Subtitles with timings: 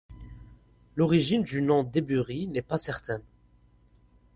[0.95, 3.21] L’origine du nom d’Eyburie n’est pas certaine.